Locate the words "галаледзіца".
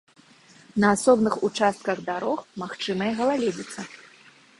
3.21-3.79